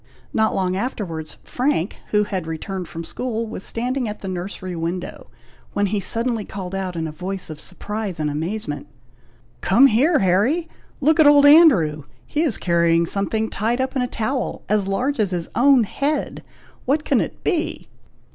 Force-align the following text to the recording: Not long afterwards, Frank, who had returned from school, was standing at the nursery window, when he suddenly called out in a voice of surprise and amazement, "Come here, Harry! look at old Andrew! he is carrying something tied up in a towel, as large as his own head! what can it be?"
Not 0.33 0.55
long 0.55 0.75
afterwards, 0.75 1.37
Frank, 1.43 1.97
who 2.07 2.23
had 2.23 2.47
returned 2.47 2.87
from 2.87 3.03
school, 3.03 3.45
was 3.45 3.63
standing 3.63 4.09
at 4.09 4.21
the 4.21 4.27
nursery 4.27 4.75
window, 4.75 5.29
when 5.73 5.85
he 5.85 5.99
suddenly 5.99 6.43
called 6.43 6.73
out 6.73 6.95
in 6.95 7.07
a 7.07 7.11
voice 7.11 7.51
of 7.51 7.59
surprise 7.59 8.19
and 8.19 8.27
amazement, 8.27 8.87
"Come 9.61 9.85
here, 9.85 10.17
Harry! 10.17 10.67
look 11.01 11.19
at 11.19 11.27
old 11.27 11.45
Andrew! 11.45 12.05
he 12.25 12.41
is 12.41 12.57
carrying 12.57 13.05
something 13.05 13.47
tied 13.47 13.79
up 13.79 13.95
in 13.95 14.01
a 14.01 14.07
towel, 14.07 14.63
as 14.67 14.87
large 14.87 15.19
as 15.19 15.29
his 15.29 15.49
own 15.53 15.83
head! 15.83 16.43
what 16.85 17.05
can 17.05 17.21
it 17.21 17.43
be?" 17.43 17.87